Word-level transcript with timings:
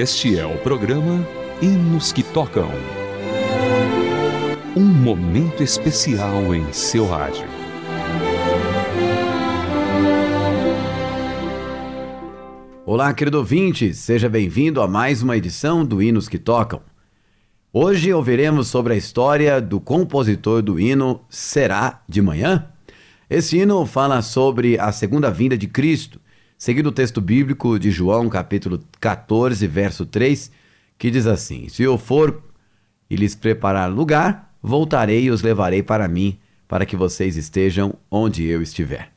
Este 0.00 0.38
é 0.38 0.46
o 0.46 0.56
programa 0.58 1.26
Hinos 1.60 2.12
que 2.12 2.22
Tocam. 2.22 2.70
Um 4.76 4.84
momento 4.84 5.60
especial 5.60 6.54
em 6.54 6.72
seu 6.72 7.04
rádio. 7.04 7.44
Olá, 12.86 13.12
querido 13.12 13.38
ouvinte, 13.38 13.92
seja 13.92 14.28
bem-vindo 14.28 14.80
a 14.80 14.86
mais 14.86 15.20
uma 15.20 15.36
edição 15.36 15.84
do 15.84 16.00
Hinos 16.00 16.28
que 16.28 16.38
Tocam. 16.38 16.80
Hoje 17.72 18.12
ouviremos 18.12 18.68
sobre 18.68 18.94
a 18.94 18.96
história 18.96 19.60
do 19.60 19.80
compositor 19.80 20.62
do 20.62 20.78
hino 20.78 21.22
Será 21.28 22.04
de 22.08 22.22
Manhã? 22.22 22.68
Esse 23.28 23.58
hino 23.58 23.84
fala 23.84 24.22
sobre 24.22 24.78
a 24.78 24.92
segunda 24.92 25.28
vinda 25.28 25.58
de 25.58 25.66
Cristo, 25.66 26.20
seguindo 26.58 26.88
o 26.88 26.92
texto 26.92 27.20
bíblico 27.20 27.78
de 27.78 27.90
João, 27.90 28.28
capítulo 28.28 28.80
14, 29.00 29.64
verso 29.68 30.04
3, 30.04 30.50
que 30.98 31.10
diz 31.10 31.26
assim: 31.26 31.68
Se 31.68 31.84
eu 31.84 31.96
for 31.96 32.42
e 33.08 33.14
lhes 33.14 33.36
preparar 33.36 33.90
lugar, 33.90 34.52
voltarei 34.60 35.24
e 35.24 35.30
os 35.30 35.40
levarei 35.40 35.82
para 35.82 36.08
mim, 36.08 36.36
para 36.66 36.84
que 36.84 36.96
vocês 36.96 37.36
estejam 37.36 37.94
onde 38.10 38.44
eu 38.44 38.60
estiver. 38.60 39.10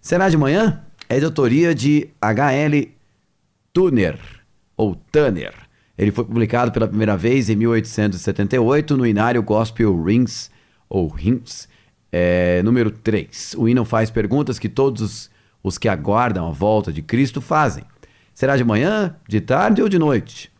Será 0.00 0.28
de 0.30 0.36
manhã? 0.38 0.82
É 1.08 1.18
de 1.18 1.24
autoria 1.24 1.74
de 1.74 2.08
H.L. 2.20 2.92
Turner, 3.72 4.18
ou 4.76 4.94
Tanner. 5.12 5.54
Ele 5.96 6.10
foi 6.10 6.24
publicado 6.24 6.70
pela 6.72 6.86
primeira 6.88 7.16
vez 7.16 7.50
em 7.50 7.56
1878 7.56 8.96
no 8.96 9.06
Inário 9.06 9.42
Gospel 9.42 10.02
Rings, 10.02 10.50
ou 10.88 11.08
Rings, 11.08 11.68
é, 12.10 12.62
número 12.62 12.90
3. 12.90 13.56
O 13.58 13.68
hino 13.68 13.84
faz 13.84 14.10
perguntas 14.10 14.58
que 14.58 14.68
todos 14.68 15.30
os 15.62 15.78
que 15.78 15.88
aguardam 15.88 16.48
a 16.48 16.52
volta 16.52 16.92
de 16.92 17.02
Cristo 17.02 17.40
fazem. 17.40 17.84
Será 18.34 18.56
de 18.56 18.64
manhã, 18.64 19.16
de 19.28 19.40
tarde 19.40 19.82
ou 19.82 19.88
de 19.88 19.98
noite? 19.98 20.50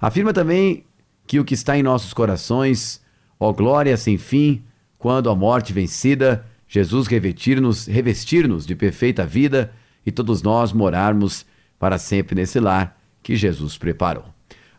Afirma 0.00 0.32
também 0.32 0.84
que 1.26 1.40
o 1.40 1.44
que 1.44 1.54
está 1.54 1.76
em 1.76 1.82
nossos 1.82 2.14
corações, 2.14 3.00
ó 3.38 3.52
glória 3.52 3.96
sem 3.96 4.16
fim, 4.16 4.62
quando 4.98 5.28
a 5.28 5.34
morte 5.34 5.72
vencida, 5.72 6.46
Jesus 6.68 7.06
revestir-nos 7.06 7.86
revestir 7.86 8.48
de 8.48 8.74
perfeita 8.74 9.26
vida 9.26 9.72
e 10.04 10.10
todos 10.10 10.42
nós 10.42 10.72
morarmos 10.72 11.44
para 11.78 11.98
sempre 11.98 12.34
nesse 12.34 12.58
lar 12.58 12.98
que 13.22 13.36
Jesus 13.36 13.76
preparou. 13.76 14.24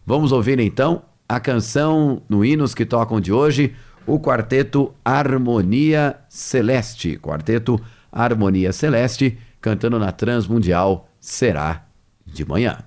Vamos 0.06 0.32
ouvir 0.32 0.60
então 0.60 1.04
a 1.28 1.40
canção 1.40 2.22
no 2.30 2.44
Hinos 2.44 2.74
que 2.74 2.86
Tocam 2.86 3.20
de 3.20 3.32
hoje, 3.32 3.76
o 4.06 4.20
quarteto 4.20 4.94
Harmonia 5.04 6.16
Celeste. 6.30 7.18
Quarteto 7.18 7.80
Harmonia 8.12 8.72
Celeste, 8.72 9.38
cantando 9.62 10.00
na 10.00 10.12
Transmundial 10.12 11.10
Será 11.20 11.88
de 12.26 12.46
Manhã. 12.46 12.87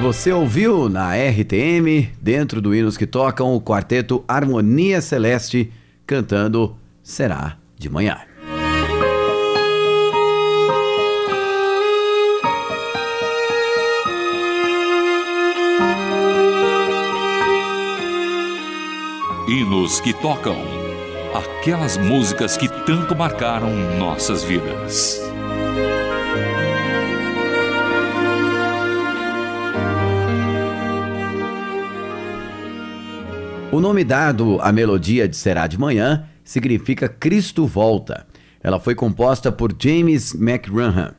você 0.00 0.32
ouviu 0.32 0.88
na 0.88 1.14
RTM, 1.14 2.08
dentro 2.22 2.62
do 2.62 2.74
Hinos 2.74 2.96
que 2.96 3.06
Tocam, 3.06 3.54
o 3.54 3.60
quarteto 3.60 4.24
Harmonia 4.26 5.00
Celeste 5.02 5.70
cantando 6.06 6.74
Será 7.02 7.58
de 7.76 7.90
Manhã. 7.90 8.18
Hinos 19.46 20.00
que 20.00 20.14
tocam 20.14 20.56
aquelas 21.34 21.98
músicas 21.98 22.56
que 22.56 22.68
tanto 22.86 23.14
marcaram 23.14 23.70
nossas 23.98 24.42
vidas. 24.42 25.20
O 33.72 33.78
nome 33.78 34.02
dado 34.02 34.58
à 34.60 34.72
melodia 34.72 35.28
de 35.28 35.36
Será 35.36 35.68
de 35.68 35.78
Manhã 35.78 36.24
significa 36.42 37.08
Cristo 37.08 37.68
Volta. 37.68 38.26
Ela 38.60 38.80
foi 38.80 38.96
composta 38.96 39.52
por 39.52 39.72
James 39.78 40.34
McRahan. 40.34 41.14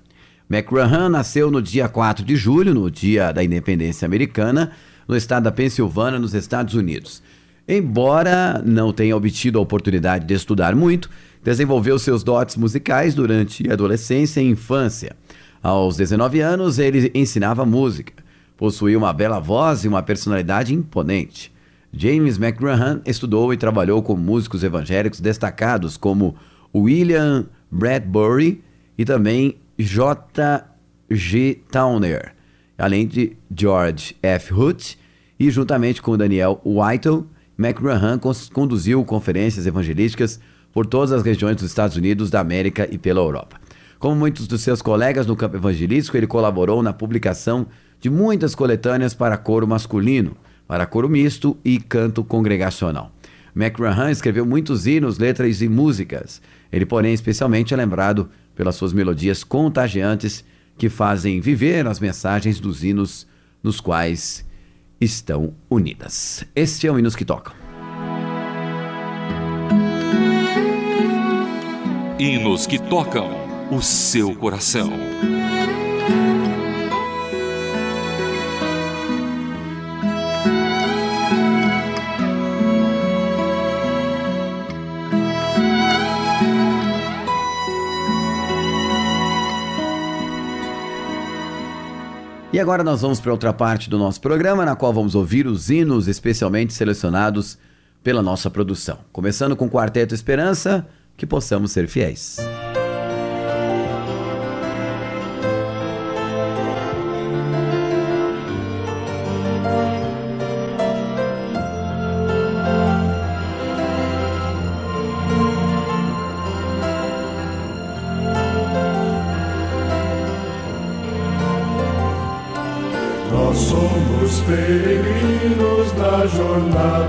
McRahan 0.50 1.07
nasceu 1.07 1.50
no 1.50 1.61
dia 1.61 1.88
4 1.88 2.25
de 2.25 2.35
julho, 2.35 2.73
no 2.73 2.91
dia 2.91 3.31
da 3.31 3.41
independência 3.41 4.06
americana, 4.06 4.73
no 5.07 5.16
estado 5.16 5.44
da 5.44 5.51
Pensilvânia, 5.51 6.19
nos 6.19 6.34
Estados 6.34 6.73
Unidos. 6.73 7.23
Embora 7.66 8.61
não 8.66 8.91
tenha 8.91 9.16
obtido 9.16 9.57
a 9.57 9.61
oportunidade 9.61 10.25
de 10.25 10.34
estudar 10.34 10.75
muito, 10.75 11.09
desenvolveu 11.41 11.97
seus 11.97 12.22
dotes 12.22 12.57
musicais 12.57 13.16
durante 13.16 13.69
a 13.69 13.73
adolescência 13.73 14.41
e 14.41 14.50
infância. 14.50 15.16
Aos 15.63 15.95
19 15.95 16.41
anos, 16.41 16.79
ele 16.79 17.11
ensinava 17.16 17.66
música. 17.66 18.11
Possuía 18.58 18.97
uma 18.97 19.14
bela 19.14 19.40
voz 19.40 19.85
e 19.85 19.87
uma 19.87 20.03
personalidade 20.03 20.73
imponente. 20.73 21.49
James 21.93 22.38
McGrahan 22.38 23.02
estudou 23.05 23.53
e 23.53 23.58
trabalhou 23.58 24.02
com 24.02 24.16
músicos 24.16 24.64
evangélicos 24.64 25.20
destacados 25.20 25.97
como 25.97 26.35
William 26.73 27.47
Bradbury 27.70 28.64
e 28.97 29.03
também 29.03 29.58
J. 29.78 30.66
G. 31.09 31.59
Towner, 31.70 32.34
além 32.78 33.05
de 33.05 33.35
George 33.53 34.16
F. 34.23 34.53
Hoot 34.53 34.97
e 35.38 35.52
juntamente 35.52 36.02
com 36.02 36.17
Daniel 36.17 36.61
Whittle, 36.64 37.26
McGrahan 37.58 38.20
conduziu 38.53 39.03
conferências 39.03 39.67
evangelísticas 39.67 40.40
por 40.72 40.85
todas 40.85 41.11
as 41.11 41.23
regiões 41.23 41.58
dos 41.58 41.66
Estados 41.66 41.97
Unidos 41.97 42.29
da 42.29 42.40
América 42.40 42.88
e 42.90 42.97
pela 42.97 43.20
Europa. 43.20 43.59
Como 43.99 44.16
muitos 44.16 44.47
dos 44.47 44.61
seus 44.61 44.82
colegas 44.82 45.28
no 45.28 45.35
campo 45.35 45.58
evangelístico, 45.58 46.17
ele 46.17 46.26
colaborou 46.26 46.82
na 46.82 46.93
publicação 46.93 47.67
de 47.99 48.09
muitas 48.09 48.55
coletâneas 48.55 49.14
para 49.14 49.38
coro 49.38 49.67
masculino, 49.67 50.35
para 50.72 50.85
coro 50.85 51.09
misto 51.09 51.58
e 51.66 51.82
canto 51.82 52.23
congregacional. 52.23 53.12
McRahan 53.53 54.09
escreveu 54.09 54.46
muitos 54.46 54.88
hinos, 54.88 55.18
letras 55.18 55.62
e 55.62 55.68
músicas. 55.68 56.41
Ele, 56.72 56.85
porém, 56.85 57.14
especialmente 57.14 57.73
é 57.73 57.78
lembrado 57.78 58.29
pelas 58.56 58.76
suas 58.76 58.94
melodias 58.94 59.44
contagiantes 59.44 60.46
que 60.78 60.88
fazem 60.88 61.41
viver 61.41 61.85
as 61.85 62.00
mensagens 62.00 62.58
dos 62.58 62.85
hinos 62.85 63.28
nos 63.62 63.82
quais 63.82 64.46
estão 65.02 65.53
unidas. 65.70 66.46
Este 66.56 66.88
é 66.88 66.91
o 66.94 66.97
Hinos 66.97 67.17
que 67.17 67.26
Tocam. 67.26 67.53
Hinos 72.17 72.66
que 72.66 72.79
Tocam 72.79 73.29
o 73.70 73.82
seu 73.82 74.34
coração. 74.38 74.90
E 92.53 92.59
agora 92.59 92.84
nós 92.84 93.02
vamos 93.02 93.22
para 93.22 93.32
outra 93.32 93.53
parte 93.53 93.90
do 93.90 93.98
nosso 93.98 94.20
programa, 94.20 94.66
na 94.66 94.76
qual 94.76 94.92
vamos 94.92 95.16
ouvir 95.16 95.48
os 95.48 95.70
hinos 95.70 96.09
especialmente 96.09 96.74
selecionados 96.74 97.58
pela 98.03 98.22
nossa 98.22 98.50
produção. 98.50 98.98
Começando 99.14 99.56
com 99.56 99.68
o 99.68 99.70
Quarteto 99.70 100.14
Esperança, 100.14 100.86
que 101.16 101.26
possamos 101.26 101.72
ser 101.72 101.88
fiéis. 101.88 102.36
Nós 102.40 102.80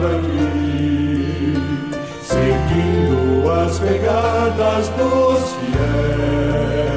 jornada 0.02 0.16
aqui, 0.16 1.54
seguindo 2.22 3.50
as 3.50 3.78
pegadas 3.78 4.88
dos 4.88 5.52
fiéis, 5.60 6.92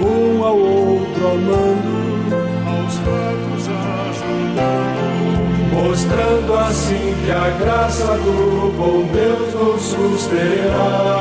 um 0.00 0.44
ao 0.44 0.56
outro 0.56 1.26
amando, 1.26 1.96
aos 2.66 2.94
fatos 2.98 3.68
ajudando, 4.08 5.02
mostrando 5.72 6.54
assim 6.54 7.14
que 7.24 7.30
a 7.30 7.50
graça 7.58 8.16
do 8.18 8.72
bom 8.76 9.02
Deus 9.12 9.54
nos 9.54 9.82
susterá. 9.82 11.16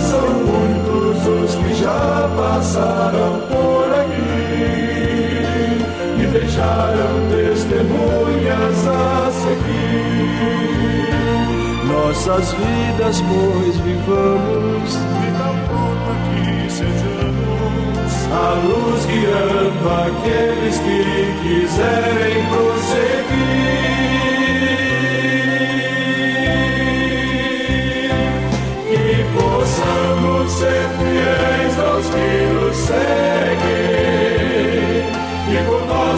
São 0.00 0.28
muitos 0.30 1.26
os 1.26 1.54
que 1.54 1.74
já 1.74 2.28
passaram 2.36 3.32
por 3.48 3.61
testemunhas 7.30 8.86
a 8.86 9.30
seguir. 9.30 10.42
Nossas 11.86 12.52
vidas, 12.52 13.22
pois, 13.22 13.76
vivamos 13.78 14.90
de 14.92 15.30
tal 15.38 15.54
forma 15.68 16.12
que 16.28 16.70
sejamos 16.70 18.12
a 18.32 18.54
luz 18.64 19.00
guiando 19.06 19.86
aqueles 20.06 20.76
que 20.78 20.98
quiserem 21.42 22.40
prosseguir. 22.46 22.91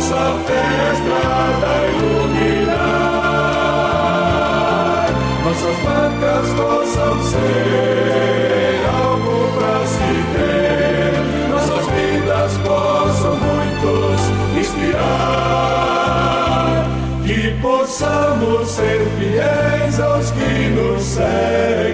Nossa 0.04 0.36
fé 0.46 0.60
a 0.60 0.92
estrada 0.92 1.72
iluminar. 1.96 2.74
Nossas 5.44 5.78
marcas 5.82 6.46
possam 6.50 7.14
ser 7.22 8.84
algo 9.02 9.36
para 9.54 9.80
se 9.86 10.12
ter, 10.34 11.12
nossas 11.50 11.86
vidas 11.94 12.52
possam 12.58 13.34
muitos 13.36 14.20
inspirar. 14.58 15.64
Que 17.24 17.40
possamos 17.62 18.68
ser 18.68 19.00
fiéis 19.18 19.98
aos 20.00 20.30
que 20.32 20.68
nos 20.68 21.02
seguem. 21.02 21.93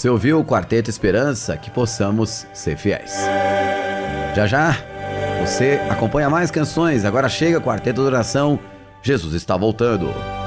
Você 0.00 0.08
ouviu 0.08 0.40
o 0.40 0.44
Quarteto 0.44 0.88
Esperança, 0.88 1.58
que 1.58 1.70
possamos 1.70 2.46
ser 2.54 2.78
fiéis. 2.78 3.12
Já 4.34 4.46
já, 4.46 4.76
você 5.40 5.78
acompanha 5.90 6.30
mais 6.30 6.50
canções. 6.50 7.04
Agora 7.04 7.28
chega 7.28 7.60
Quarteto 7.60 8.00
de 8.00 8.06
Oração. 8.06 8.58
Jesus 9.02 9.34
está 9.34 9.58
voltando. 9.58 10.39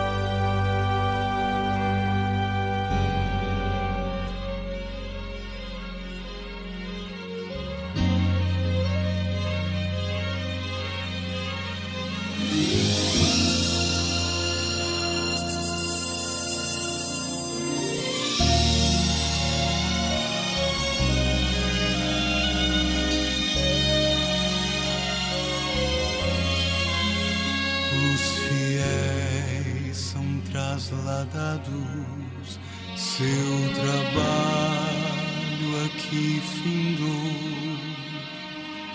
Trasladados, 30.83 32.59
seu 32.95 33.52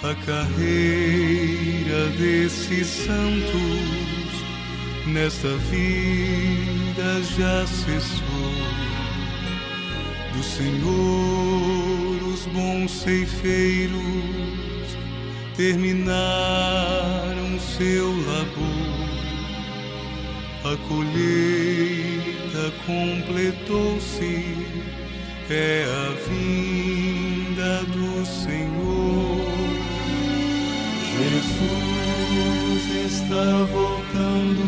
A 0.09 0.15
carreira 0.25 2.07
desses 2.17 2.87
santos 2.87 4.33
nesta 5.07 5.55
vida 5.69 7.23
já 7.37 7.67
cessou. 7.67 8.55
Do 10.33 10.43
Senhor 10.43 12.23
os 12.27 12.47
bons 12.47 12.91
ceifeiros 12.91 14.01
terminaram 15.55 16.01
seu 17.77 18.09
labor. 18.09 19.09
A 20.65 20.75
colheita 20.89 22.73
completou-se, 22.87 24.57
é 25.51 25.85
a 25.85 26.15
vinda 26.31 27.83
do 27.93 28.25
Senhor. 28.25 28.98
Está 33.09 33.49
voltando. 33.73 34.67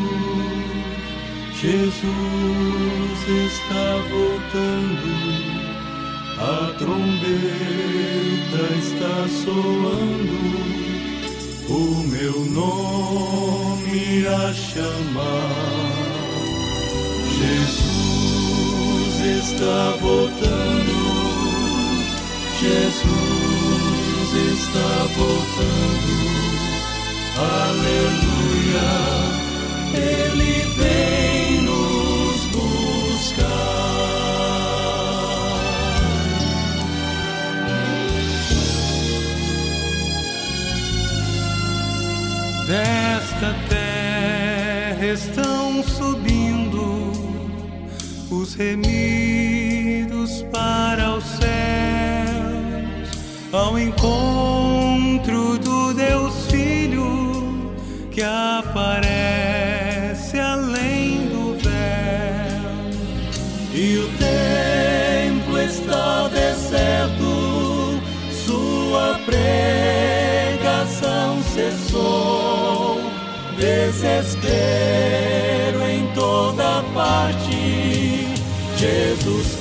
Jesus 1.60 3.20
está 3.46 3.86
voltando. 4.10 5.10
A 6.40 6.72
trombeta 6.78 8.62
está 8.78 9.16
soando, 9.28 10.40
o 11.68 12.02
meu 12.08 12.38
nome 12.46 14.26
a 14.26 14.54
chamar. 14.54 16.00
Jesus 17.36 19.20
está 19.44 19.80
voltando, 20.00 20.96
Jesus 22.58 24.30
está 24.54 24.90
voltando, 25.14 26.14
aleluia, 27.36 28.29
Desta 42.70 43.52
terra 43.68 45.06
estão 45.06 45.82
subindo 45.82 47.10
os 48.30 48.54
remidos 48.54 50.44
para 50.52 51.16
os 51.16 51.24
céus, 51.24 51.50
ao 53.52 53.76
encontro 53.76 54.59
aparece 58.80 60.38
além 60.38 61.28
do 61.28 61.54
véu. 61.62 62.90
E 63.74 63.98
o 63.98 64.08
templo 64.18 65.60
está 65.60 66.28
deserto, 66.28 68.00
sua 68.46 69.20
pregação 69.26 70.62
cessou, 71.54 73.00
desespero 73.58 74.60
em 75.88 76.06
toda 76.14 76.82
parte. 76.94 78.28
Jesus 78.76 79.59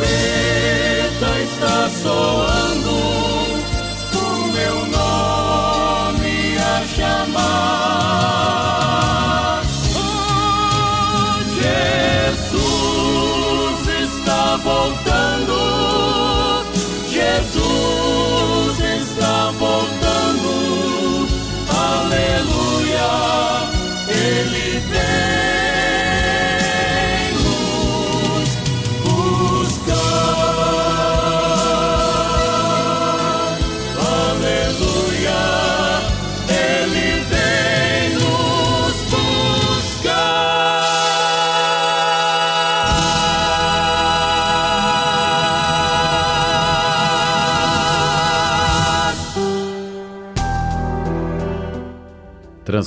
trombeta 0.00 1.40
está 1.42 1.90
soando. 1.90 2.49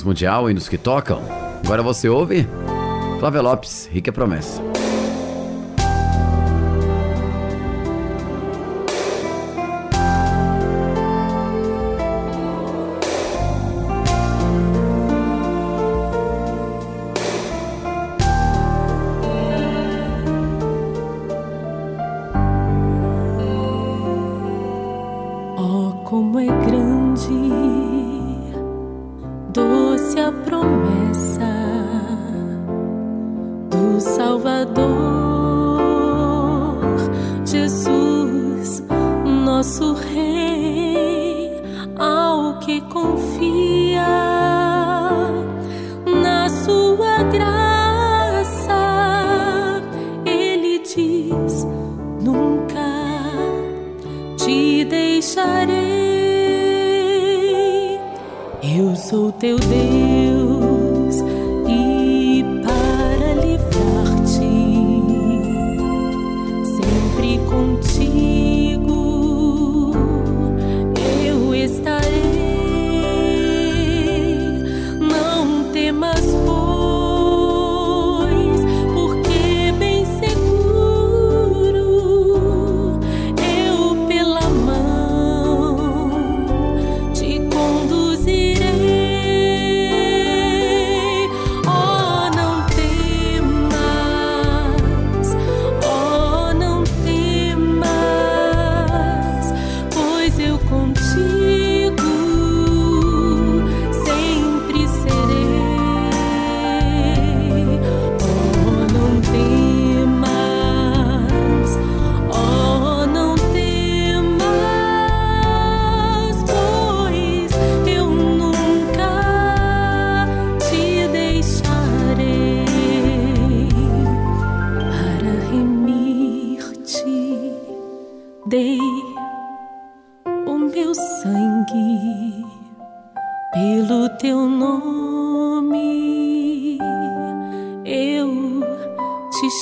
Transmundial 0.04 0.50
e 0.50 0.54
nos 0.54 0.68
que 0.68 0.76
tocam. 0.76 1.22
Agora 1.64 1.82
você 1.82 2.08
ouve 2.10 2.46
Flávia 3.18 3.40
Lopes, 3.40 3.88
Rica 3.90 4.12
Promessa. 4.12 4.63
Eu 58.66 58.96
sou 58.96 59.30
teu 59.30 59.58
Deus 59.58 60.33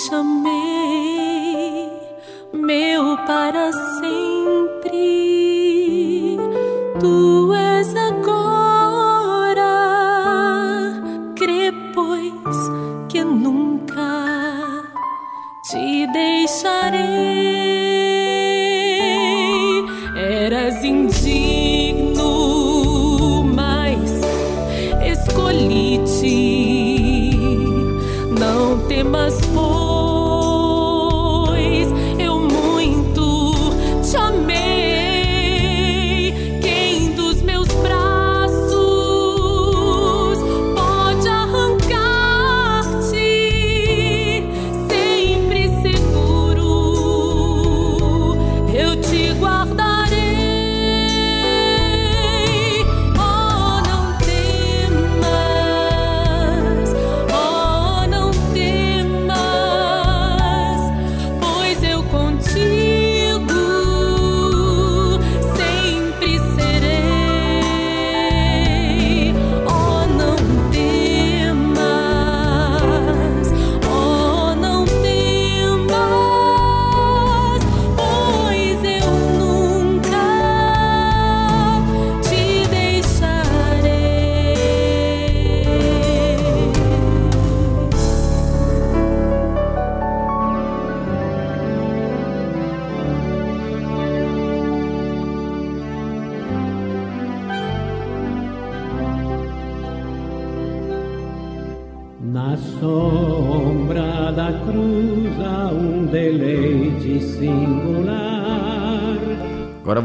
chamei, 0.06 1.90
meu 2.52 3.16
para 3.26 3.72
sempre. 4.00 5.02
Tu 7.00 7.52
és 7.54 7.94
agora, 7.96 9.64
crê, 11.36 11.72
pois, 11.94 12.58
que 13.08 13.22
nunca 13.24 14.10
te 15.68 16.06
deixarei. 16.12 17.41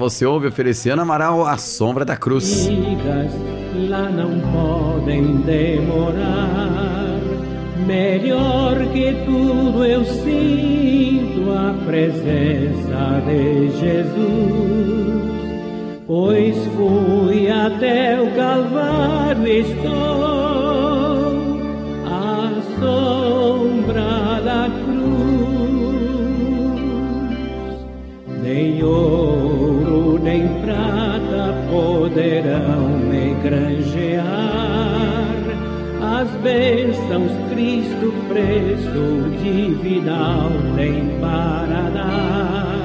Você 0.10 0.26
ouve 0.26 0.48
oferecendo 0.48 1.02
Amaral 1.02 1.46
a 1.46 1.58
sombra 1.58 2.06
da 2.06 2.16
cruz. 2.16 2.70
Lá 3.90 4.10
não 4.10 4.40
podem 4.54 5.42
demorar. 5.42 7.20
Melhor 7.86 8.78
que 8.94 9.14
tudo 9.26 9.84
eu 9.84 10.06
sinto 10.06 11.52
a 11.52 11.76
presença 11.86 13.22
de 13.26 13.70
Jesus. 13.78 15.18
Pois 16.08 16.56
fui 16.68 17.52
até 17.52 18.22
o 18.22 18.34
Calvário, 18.34 19.46
estou 19.46 19.92
à 22.06 22.50
sombra 22.80 24.42
da 24.42 24.70
cruz. 24.86 25.08
Ouro 28.88 29.37
nem 30.38 30.48
prata 30.62 31.56
poderão 31.70 32.90
me 32.90 33.34
granjear 33.42 34.24
as 36.20 36.30
bênçãos 36.42 37.32
Cristo 37.50 38.14
preço 38.30 39.32
divinal 39.42 40.52
tem 40.76 41.18
para 41.20 41.90
dar. 41.90 42.78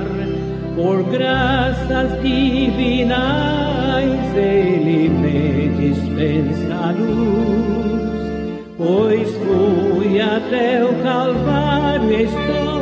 Por 0.74 1.02
graças 1.04 2.18
divinais 2.22 4.34
Ele 4.34 5.10
me 5.10 5.68
dispensa 5.76 6.74
a 6.74 6.92
luz, 6.92 8.32
pois 8.78 9.28
fui 9.36 10.18
até 10.20 10.82
o 10.82 10.94
Calvário 11.02 12.12
estou 12.12 12.81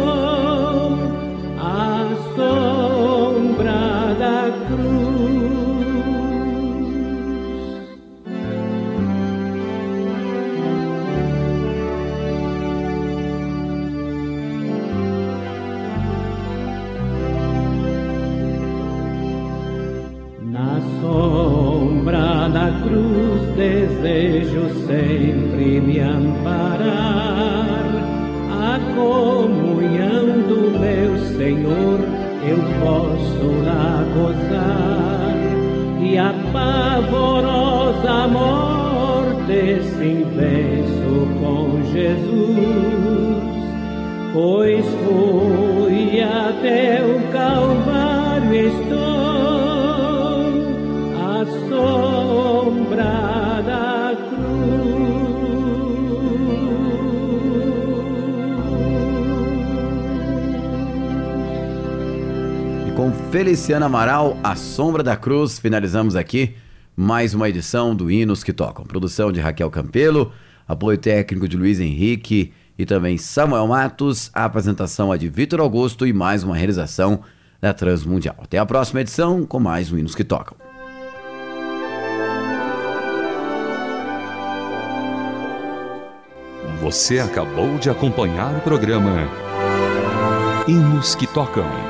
gozar 34.15 35.35
e 36.01 36.19
a 36.19 36.35
pavorosa 36.53 38.27
morte 38.29 39.83
sim 39.97 40.25
venço 40.37 41.29
com 41.41 41.83
Jesus, 41.93 43.43
pois 44.33 44.85
fui 44.87 46.21
até 46.21 47.03
o 47.05 47.21
Calvário 47.33 47.70
Feliciana 63.31 63.87
Amaral, 63.87 64.37
A 64.43 64.57
Sombra 64.57 65.05
da 65.05 65.17
Cruz, 65.17 65.57
finalizamos 65.57 66.17
aqui 66.17 66.57
mais 66.97 67.33
uma 67.33 67.49
edição 67.49 67.95
do 67.95 68.11
Hinos 68.11 68.43
que 68.43 68.53
Tocam. 68.53 68.85
Produção 68.85 69.31
de 69.31 69.39
Raquel 69.39 69.71
Campelo, 69.71 70.33
apoio 70.67 70.99
técnico 70.99 71.47
de 71.47 71.57
Luiz 71.57 71.79
Henrique 71.79 72.53
e 72.77 72.85
também 72.85 73.17
Samuel 73.17 73.69
Matos, 73.69 74.33
a 74.35 74.45
apresentação 74.45 75.15
é 75.15 75.17
de 75.17 75.29
Vitor 75.29 75.61
Augusto 75.61 76.05
e 76.09 76.13
mais 76.13 76.43
uma 76.43 76.57
realização 76.57 77.21
da 77.61 77.73
Transmundial. 77.73 78.35
Até 78.43 78.59
a 78.59 78.67
próxima 78.67 79.01
edição 79.01 79.47
com 79.47 79.61
mais 79.61 79.93
um 79.93 79.99
Hinos 79.99 80.17
que 80.17 80.25
Tocam. 80.25 80.57
Você 86.83 87.21
acabou 87.21 87.79
de 87.79 87.89
acompanhar 87.89 88.57
o 88.57 88.61
programa 88.61 89.29
Hinos 90.67 91.15
que 91.15 91.29
Tocam. 91.29 91.90